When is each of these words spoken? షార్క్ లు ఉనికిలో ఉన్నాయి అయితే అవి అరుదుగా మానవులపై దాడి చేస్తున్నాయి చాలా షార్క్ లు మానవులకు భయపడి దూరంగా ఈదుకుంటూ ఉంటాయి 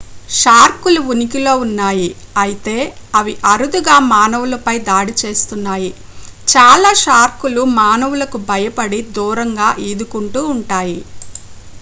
షార్క్ 0.33 0.85
లు 0.89 1.01
ఉనికిలో 1.11 1.51
ఉన్నాయి 1.63 2.07
అయితే 2.43 2.73
అవి 3.19 3.33
అరుదుగా 3.51 3.97
మానవులపై 4.07 4.75
దాడి 4.87 5.13
చేస్తున్నాయి 5.21 5.91
చాలా 6.47 6.91
షార్క్ 7.03 7.45
లు 7.51 7.65
మానవులకు 7.77 8.39
భయపడి 8.49 9.01
దూరంగా 9.17 9.69
ఈదుకుంటూ 9.89 10.43
ఉంటాయి 10.55 10.99